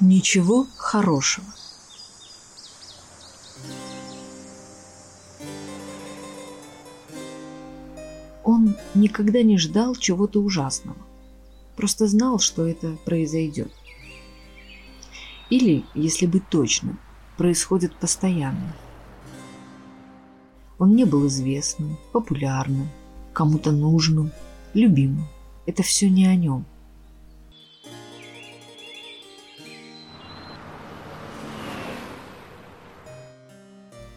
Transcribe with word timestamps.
Ничего 0.00 0.66
хорошего. 0.76 1.46
Он 8.44 8.76
никогда 8.94 9.42
не 9.42 9.56
ждал 9.56 9.96
чего-то 9.96 10.40
ужасного. 10.40 10.98
Просто 11.76 12.06
знал, 12.06 12.38
что 12.38 12.66
это 12.66 12.96
произойдет. 13.06 13.72
Или, 15.48 15.84
если 15.94 16.26
быть 16.26 16.46
точным, 16.50 16.98
происходит 17.38 17.96
постоянно. 17.96 18.76
Он 20.78 20.94
не 20.94 21.04
был 21.06 21.26
известным, 21.26 21.96
популярным, 22.12 22.88
кому-то 23.32 23.72
нужным, 23.72 24.30
любимым. 24.74 25.26
Это 25.64 25.82
все 25.82 26.10
не 26.10 26.26
о 26.26 26.34
нем. 26.34 26.66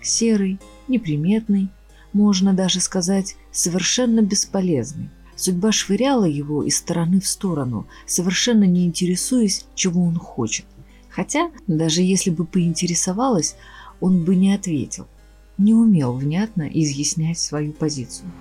Серый, 0.09 0.59
неприметный, 0.87 1.69
можно 2.13 2.53
даже 2.53 2.79
сказать, 2.79 3.35
совершенно 3.51 4.21
бесполезный. 4.21 5.11
Судьба 5.35 5.71
швыряла 5.71 6.25
его 6.25 6.63
из 6.63 6.77
стороны 6.77 7.21
в 7.21 7.27
сторону, 7.27 7.87
совершенно 8.07 8.63
не 8.63 8.85
интересуясь, 8.85 9.67
чего 9.75 10.03
он 10.03 10.15
хочет. 10.15 10.65
Хотя, 11.09 11.51
даже 11.67 12.01
если 12.01 12.31
бы 12.31 12.45
поинтересовалась, 12.45 13.55
он 14.01 14.23
бы 14.25 14.35
не 14.35 14.51
ответил. 14.51 15.05
Не 15.59 15.75
умел 15.75 16.13
внятно 16.13 16.63
изъяснять 16.63 17.37
свою 17.37 17.71
позицию. 17.71 18.31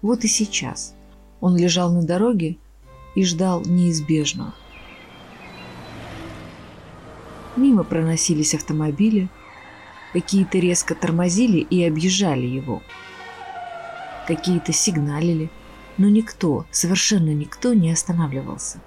Вот 0.00 0.24
и 0.24 0.28
сейчас 0.28 0.94
он 1.40 1.58
лежал 1.58 1.92
на 1.92 2.02
дороге 2.02 2.56
и 3.14 3.24
ждал 3.24 3.62
неизбежного. 3.66 4.54
Мимо 7.58 7.82
проносились 7.82 8.54
автомобили, 8.54 9.28
какие-то 10.12 10.58
резко 10.58 10.94
тормозили 10.94 11.58
и 11.58 11.82
объезжали 11.82 12.46
его. 12.46 12.82
Какие-то 14.28 14.72
сигналили, 14.72 15.50
но 15.96 16.08
никто, 16.08 16.66
совершенно 16.70 17.34
никто 17.34 17.74
не 17.74 17.90
останавливался. 17.90 18.80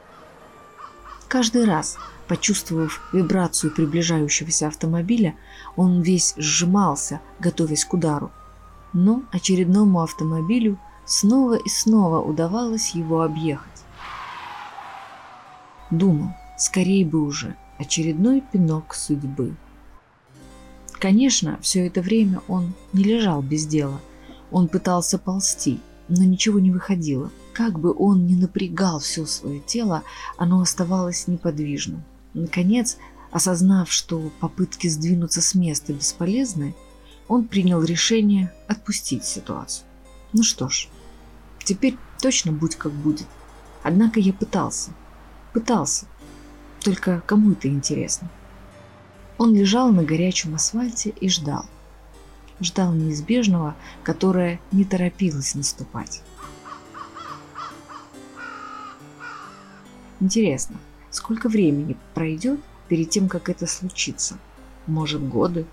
Каждый 1.27 1.65
раз, 1.65 1.97
почувствовав 2.29 3.01
вибрацию 3.11 3.73
приближающегося 3.73 4.67
автомобиля, 4.67 5.35
он 5.75 6.01
весь 6.01 6.33
сжимался, 6.37 7.19
готовясь 7.39 7.83
к 7.83 7.93
удару. 7.93 8.31
Но 8.93 9.23
очередному 9.33 10.01
автомобилю 10.01 10.79
снова 11.03 11.55
и 11.55 11.67
снова 11.67 12.21
удавалось 12.21 12.91
его 12.91 13.21
объехать. 13.21 13.83
Думал, 15.89 16.29
скорее 16.57 17.05
бы 17.05 17.21
уже, 17.21 17.57
очередной 17.81 18.41
пинок 18.41 18.93
судьбы. 18.93 19.55
Конечно, 20.93 21.57
все 21.61 21.87
это 21.87 22.01
время 22.01 22.41
он 22.47 22.73
не 22.93 23.03
лежал 23.03 23.41
без 23.41 23.65
дела. 23.65 23.99
Он 24.51 24.67
пытался 24.67 25.17
ползти, 25.17 25.79
но 26.07 26.23
ничего 26.23 26.59
не 26.59 26.69
выходило. 26.71 27.31
Как 27.53 27.79
бы 27.79 27.93
он 27.97 28.27
ни 28.27 28.35
напрягал 28.35 28.99
все 28.99 29.25
свое 29.25 29.59
тело, 29.59 30.03
оно 30.37 30.61
оставалось 30.61 31.27
неподвижным. 31.27 32.03
Наконец, 32.35 32.97
осознав, 33.31 33.91
что 33.91 34.31
попытки 34.39 34.87
сдвинуться 34.87 35.41
с 35.41 35.55
места 35.55 35.91
бесполезны, 35.91 36.75
он 37.27 37.45
принял 37.45 37.83
решение 37.83 38.53
отпустить 38.67 39.25
ситуацию. 39.25 39.87
Ну 40.33 40.43
что 40.43 40.69
ж, 40.69 40.87
теперь 41.63 41.97
точно 42.21 42.51
будь 42.51 42.75
как 42.75 42.91
будет. 42.91 43.27
Однако 43.81 44.19
я 44.19 44.33
пытался. 44.33 44.91
Пытался. 45.51 46.05
Только 46.83 47.21
кому 47.27 47.51
это 47.51 47.67
интересно? 47.67 48.27
Он 49.37 49.53
лежал 49.53 49.91
на 49.91 50.03
горячем 50.03 50.55
асфальте 50.55 51.09
и 51.09 51.29
ждал. 51.29 51.65
Ждал 52.59 52.93
неизбежного, 52.93 53.75
которое 54.03 54.59
не 54.71 54.83
торопилось 54.83 55.55
наступать. 55.55 56.23
Интересно, 60.19 60.77
сколько 61.09 61.49
времени 61.49 61.97
пройдет 62.13 62.59
перед 62.87 63.09
тем, 63.09 63.27
как 63.27 63.49
это 63.49 63.67
случится? 63.67 64.37
Может, 64.87 65.27
годы? 65.27 65.65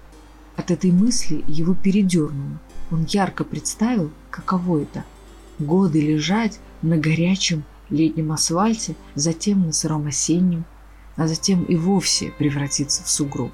От 0.56 0.70
этой 0.70 0.90
мысли 0.90 1.44
его 1.46 1.74
передернуло. 1.74 2.58
Он 2.90 3.04
ярко 3.04 3.44
представил, 3.44 4.10
каково 4.30 4.82
это– 4.82 5.04
годы 5.58 6.00
лежать 6.00 6.60
на 6.82 6.96
горячем 6.96 7.64
летнем 7.90 8.32
асфальте, 8.32 8.94
затем 9.14 9.66
на 9.66 9.72
сыром 9.72 10.06
осеннем– 10.06 10.64
а 11.18 11.26
затем 11.26 11.64
и 11.64 11.76
вовсе 11.76 12.30
превратиться 12.38 13.02
в 13.04 13.10
сугроб. 13.10 13.52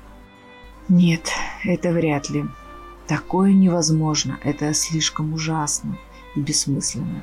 Нет, 0.88 1.30
это 1.64 1.90
вряд 1.90 2.30
ли. 2.30 2.44
Такое 3.08 3.52
невозможно, 3.52 4.38
это 4.44 4.72
слишком 4.74 5.32
ужасно 5.34 5.98
и 6.36 6.40
бессмысленно. 6.40 7.22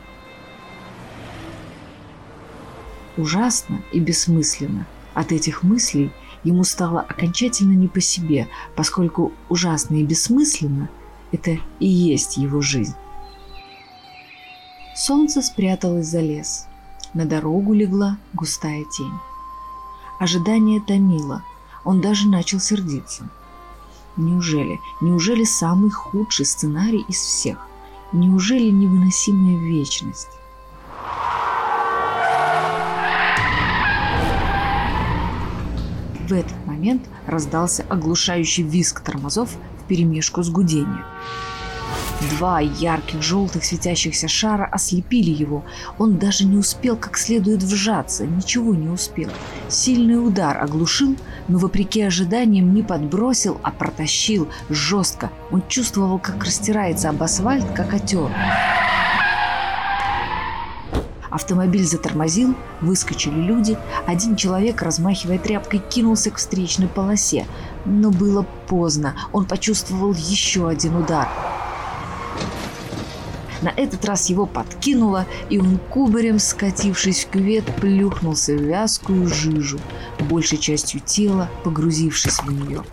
Ужасно 3.17 3.81
и 3.93 3.99
бессмысленно. 3.99 4.87
От 5.13 5.31
этих 5.31 5.63
мыслей 5.63 6.11
ему 6.43 6.63
стало 6.63 7.01
окончательно 7.01 7.73
не 7.73 7.87
по 7.87 8.01
себе, 8.01 8.47
поскольку 8.75 9.31
ужасно 9.47 9.95
и 9.95 10.03
бессмысленно– 10.03 10.89
это 11.31 11.57
и 11.79 11.87
есть 11.87 12.37
его 12.37 12.61
жизнь. 12.61 12.95
Солнце 14.95 15.41
спряталось 15.41 16.07
за 16.07 16.19
лес. 16.19 16.67
На 17.13 17.25
дорогу 17.25 17.73
легла 17.73 18.17
густая 18.33 18.83
тень. 18.97 19.30
Ожидание 20.21 20.79
томило. 20.79 21.41
Он 21.83 21.99
даже 21.99 22.27
начал 22.27 22.59
сердиться. 22.59 23.27
Неужели, 24.17 24.79
неужели 25.01 25.43
самый 25.43 25.89
худший 25.89 26.45
сценарий 26.45 27.03
из 27.07 27.15
всех? 27.15 27.57
Неужели 28.11 28.69
невыносимая 28.69 29.57
вечность? 29.57 30.29
В 36.29 36.31
этот 36.31 36.67
момент 36.67 37.01
раздался 37.25 37.83
оглушающий 37.89 38.61
визг 38.61 39.01
тормозов 39.01 39.49
вперемешку 39.83 40.43
с 40.43 40.51
гудением. 40.51 41.03
Два 42.29 42.59
ярких 42.59 43.23
желтых 43.23 43.65
светящихся 43.65 44.27
шара 44.27 44.65
ослепили 44.71 45.31
его. 45.31 45.63
Он 45.97 46.17
даже 46.19 46.45
не 46.45 46.57
успел 46.57 46.95
как 46.95 47.17
следует 47.17 47.63
вжаться, 47.63 48.27
ничего 48.27 48.75
не 48.75 48.89
успел. 48.89 49.29
Сильный 49.69 50.23
удар 50.23 50.61
оглушил, 50.61 51.15
но 51.47 51.57
вопреки 51.57 52.01
ожиданиям 52.01 52.75
не 52.75 52.83
подбросил, 52.83 53.59
а 53.63 53.71
протащил 53.71 54.47
жестко. 54.69 55.31
Он 55.51 55.63
чувствовал, 55.67 56.19
как 56.19 56.43
растирается 56.43 57.09
об 57.09 57.23
асфальт, 57.23 57.65
как 57.73 57.93
отер. 57.93 58.29
Автомобиль 61.31 61.85
затормозил, 61.85 62.55
выскочили 62.81 63.39
люди. 63.39 63.77
Один 64.05 64.35
человек, 64.35 64.81
размахивая 64.81 65.39
тряпкой, 65.39 65.79
кинулся 65.79 66.29
к 66.29 66.35
встречной 66.35 66.89
полосе. 66.89 67.47
Но 67.85 68.11
было 68.11 68.45
поздно. 68.67 69.15
Он 69.31 69.45
почувствовал 69.45 70.13
еще 70.13 70.67
один 70.67 70.97
удар. 70.97 71.29
На 73.61 73.69
этот 73.69 74.05
раз 74.05 74.29
его 74.29 74.47
подкинуло, 74.47 75.25
и 75.49 75.59
он 75.59 75.77
кубарем, 75.77 76.39
скатившись 76.39 77.25
в 77.25 77.29
кювет, 77.29 77.63
плюхнулся 77.75 78.53
в 78.53 78.61
вязкую 78.61 79.27
жижу, 79.27 79.79
большей 80.19 80.57
частью 80.57 80.99
тела 80.99 81.49
погрузившись 81.63 82.39
в 82.39 82.51
нее. 82.51 82.83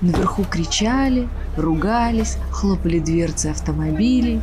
Наверху 0.00 0.44
кричали, 0.44 1.28
ругались, 1.56 2.36
хлопали 2.52 3.00
дверцы 3.00 3.46
автомобилей. 3.46 4.40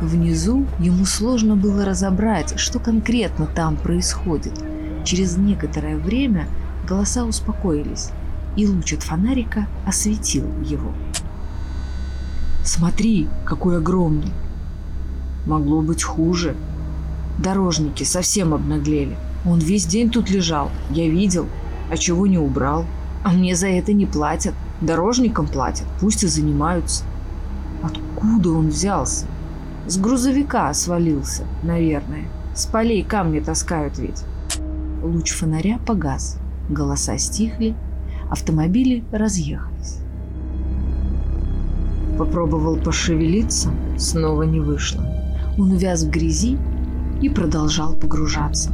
Внизу 0.00 0.66
ему 0.80 1.04
сложно 1.04 1.54
было 1.54 1.84
разобрать, 1.84 2.58
что 2.58 2.80
конкретно 2.80 3.46
там 3.46 3.76
происходит. 3.76 4.54
Через 5.04 5.36
некоторое 5.36 5.96
время 5.96 6.48
голоса 6.88 7.24
успокоились 7.24 8.10
и 8.56 8.66
луч 8.66 8.92
от 8.92 9.02
фонарика 9.02 9.66
осветил 9.86 10.44
его. 10.62 10.92
«Смотри, 12.64 13.28
какой 13.44 13.78
огромный!» 13.78 14.32
«Могло 15.46 15.80
быть 15.80 16.02
хуже. 16.02 16.54
Дорожники 17.38 18.04
совсем 18.04 18.52
обнаглели. 18.52 19.16
Он 19.46 19.58
весь 19.58 19.86
день 19.86 20.10
тут 20.10 20.28
лежал, 20.28 20.70
я 20.90 21.08
видел, 21.08 21.46
а 21.90 21.96
чего 21.96 22.26
не 22.26 22.38
убрал. 22.38 22.84
А 23.24 23.32
мне 23.32 23.54
за 23.54 23.68
это 23.68 23.92
не 23.92 24.06
платят. 24.06 24.54
Дорожникам 24.80 25.46
платят, 25.46 25.86
пусть 26.00 26.24
и 26.24 26.26
занимаются. 26.26 27.04
Откуда 27.82 28.50
он 28.50 28.68
взялся? 28.68 29.26
С 29.86 29.96
грузовика 29.98 30.72
свалился, 30.74 31.44
наверное. 31.62 32.24
С 32.54 32.66
полей 32.66 33.02
камни 33.02 33.40
таскают 33.40 33.98
ведь. 33.98 34.22
Луч 35.02 35.32
фонаря 35.32 35.78
погас, 35.86 36.38
голоса 36.68 37.16
стихли, 37.18 37.74
Автомобили 38.30 39.02
разъехались. 39.10 39.98
Попробовал 42.16 42.76
пошевелиться, 42.76 43.70
снова 43.98 44.44
не 44.44 44.60
вышло. 44.60 45.04
Он 45.58 45.72
увяз 45.72 46.04
в 46.04 46.10
грязи 46.10 46.56
и 47.20 47.28
продолжал 47.28 47.94
погружаться. 47.94 48.70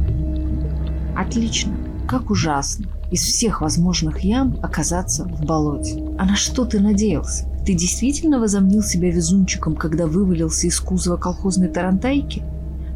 Отлично, 1.15 1.73
как 2.07 2.29
ужасно 2.29 2.85
из 3.09 3.21
всех 3.21 3.61
возможных 3.61 4.19
ям 4.19 4.59
оказаться 4.61 5.25
в 5.25 5.43
болоте. 5.45 6.03
А 6.19 6.25
на 6.25 6.35
что 6.35 6.65
ты 6.65 6.79
надеялся? 6.79 7.45
Ты 7.65 7.73
действительно 7.73 8.39
возомнил 8.39 8.83
себя 8.83 9.09
везунчиком, 9.09 9.75
когда 9.75 10.05
вывалился 10.05 10.67
из 10.67 10.79
кузова 10.79 11.17
колхозной 11.17 11.69
тарантайки? 11.69 12.43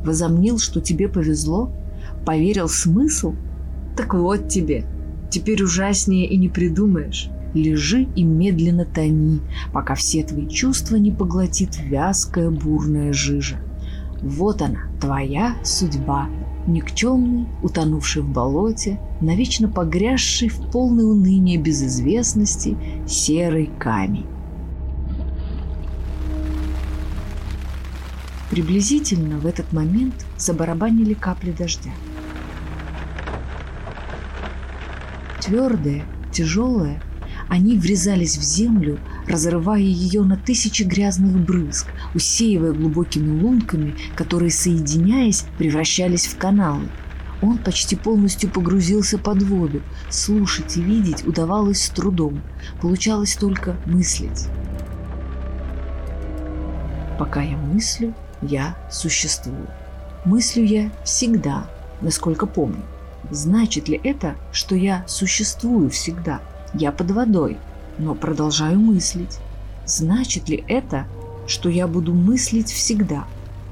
Возомнил, 0.05 0.59
что 0.59 0.79
тебе 0.79 1.07
повезло? 1.07 1.71
Поверил 2.25 2.67
в 2.67 2.73
смысл? 2.73 3.33
Так 3.97 4.13
вот 4.13 4.47
тебе. 4.47 4.85
Теперь 5.31 5.63
ужаснее 5.63 6.27
и 6.27 6.35
не 6.35 6.49
придумаешь. 6.49 7.29
Лежи 7.53 8.07
и 8.15 8.23
медленно 8.23 8.85
тони, 8.85 9.39
пока 9.73 9.95
все 9.95 10.23
твои 10.23 10.47
чувства 10.47 10.97
не 10.97 11.11
поглотит 11.11 11.79
вязкая 11.81 12.49
бурная 12.49 13.13
жижа. 13.13 13.57
Вот 14.21 14.61
она, 14.61 14.83
твоя 14.99 15.55
судьба, 15.63 16.29
никчемный, 16.67 17.47
утонувший 17.63 18.21
в 18.21 18.29
болоте, 18.29 18.99
навечно 19.21 19.67
погрязший 19.69 20.49
в 20.49 20.69
полное 20.69 21.05
уныние 21.05 21.57
безызвестности 21.57 22.77
серый 23.07 23.69
камень. 23.79 24.27
Приблизительно 28.49 29.39
в 29.39 29.45
этот 29.45 29.71
момент 29.71 30.25
забарабанили 30.37 31.13
капли 31.13 31.51
дождя. 31.51 31.91
Твердые, 35.41 36.05
тяжелые, 36.31 37.01
они 37.49 37.77
врезались 37.77 38.37
в 38.37 38.43
землю, 38.43 38.99
разрывая 39.27 39.81
ее 39.81 40.21
на 40.21 40.37
тысячи 40.37 40.83
грязных 40.83 41.35
брызг, 41.37 41.87
усеивая 42.13 42.71
глубокими 42.71 43.41
лунками, 43.41 43.95
которые, 44.15 44.51
соединяясь, 44.51 45.45
превращались 45.57 46.27
в 46.27 46.37
каналы. 46.37 46.87
Он 47.41 47.57
почти 47.57 47.95
полностью 47.95 48.51
погрузился 48.51 49.17
под 49.17 49.41
воду. 49.41 49.81
Слушать 50.09 50.77
и 50.77 50.81
видеть 50.81 51.25
удавалось 51.25 51.83
с 51.83 51.89
трудом. 51.89 52.41
Получалось 52.79 53.35
только 53.35 53.75
мыслить. 53.85 54.47
Пока 57.17 57.41
я 57.41 57.57
мыслю, 57.57 58.13
я 58.41 58.77
существую. 58.91 59.67
Мыслю 60.23 60.63
я 60.63 60.91
всегда, 61.03 61.65
насколько 62.01 62.45
помню. 62.45 62.83
Значит 63.31 63.87
ли 63.87 63.99
это, 64.03 64.35
что 64.51 64.75
я 64.75 65.05
существую 65.07 65.89
всегда? 65.89 66.41
Я 66.73 66.91
под 66.91 67.11
водой, 67.11 67.57
но 67.97 68.13
продолжаю 68.13 68.77
мыслить. 68.77 69.39
Значит 69.85 70.49
ли 70.49 70.63
это, 70.67 71.07
что 71.47 71.69
я 71.69 71.87
буду 71.87 72.13
мыслить 72.13 72.69
всегда? 72.69 73.25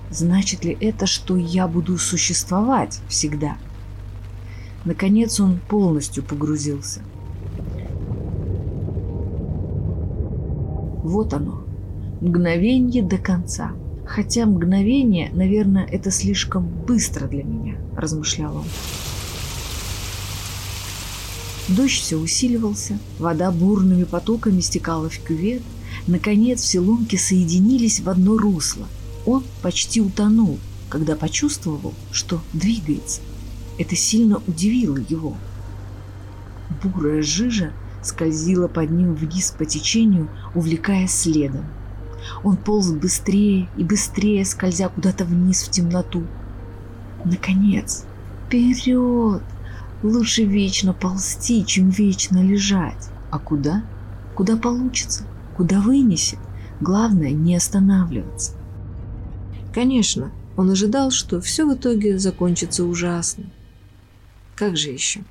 Значит 0.09 0.63
ли 0.63 0.77
это, 0.79 1.05
что 1.05 1.35
я 1.35 1.67
буду 1.67 1.97
существовать 1.97 3.01
всегда? 3.09 3.57
Наконец 4.85 5.41
он 5.41 5.59
полностью 5.59 6.23
погрузился. 6.23 7.01
Вот 11.03 11.33
оно, 11.33 11.63
мгновение 12.21 13.03
до 13.03 13.17
конца. 13.17 13.73
Хотя 14.05 14.45
мгновение, 14.45 15.29
наверное, 15.33 15.85
это 15.85 16.11
слишком 16.11 16.65
быстро 16.65 17.27
для 17.27 17.43
меня, 17.43 17.75
размышлял 17.95 18.57
он. 18.57 18.65
Дождь 21.69 22.01
все 22.01 22.17
усиливался, 22.17 22.97
вода 23.19 23.51
бурными 23.51 24.03
потоками 24.03 24.59
стекала 24.59 25.07
в 25.07 25.19
кювет. 25.19 25.61
Наконец 26.07 26.61
все 26.61 26.79
лунки 26.79 27.15
соединились 27.15 27.99
в 27.99 28.09
одно 28.09 28.37
русло. 28.37 28.87
Он 29.25 29.43
почти 29.61 30.01
утонул, 30.01 30.57
когда 30.89 31.15
почувствовал, 31.15 31.93
что 32.11 32.41
двигается. 32.53 33.21
Это 33.77 33.95
сильно 33.95 34.41
удивило 34.47 34.97
его. 34.97 35.37
Бурая 36.83 37.21
жижа 37.21 37.71
скользила 38.01 38.67
под 38.67 38.89
ним 38.89 39.13
вниз 39.13 39.53
по 39.55 39.65
течению, 39.65 40.27
увлекая 40.55 41.07
следом. 41.07 41.65
Он 42.43 42.57
полз 42.57 42.91
быстрее 42.91 43.69
и 43.77 43.83
быстрее, 43.83 44.43
скользя 44.43 44.89
куда-то 44.89 45.23
вниз 45.23 45.63
в 45.63 45.69
темноту. 45.69 46.23
Наконец, 47.25 48.05
вперед! 48.47 49.43
Лучше 50.01 50.45
вечно 50.45 50.93
ползти, 50.93 51.65
чем 51.65 51.89
вечно 51.89 52.41
лежать. 52.41 53.09
А 53.31 53.39
куда? 53.39 53.83
Куда 54.35 54.55
получится? 54.55 55.25
Куда 55.57 55.81
вынесет? 55.81 56.39
Главное 56.79 57.31
не 57.31 57.55
останавливаться. 57.55 58.53
Конечно, 59.73 60.31
он 60.55 60.69
ожидал, 60.69 61.11
что 61.11 61.41
все 61.41 61.65
в 61.65 61.73
итоге 61.73 62.17
закончится 62.17 62.85
ужасно. 62.85 63.45
Как 64.55 64.77
же 64.77 64.89
еще? 64.89 65.21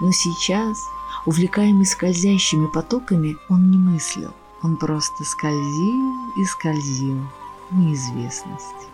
Но 0.00 0.12
сейчас, 0.12 0.76
увлекаемый 1.24 1.86
скользящими 1.86 2.66
потоками, 2.66 3.36
он 3.48 3.70
не 3.70 3.78
мыслил. 3.78 4.32
Он 4.62 4.76
просто 4.76 5.24
скользил 5.24 6.12
и 6.38 6.44
скользил 6.44 7.18
в 7.70 7.76
неизвестность. 7.76 8.88